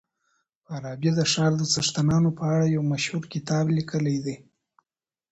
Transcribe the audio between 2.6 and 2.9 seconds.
يو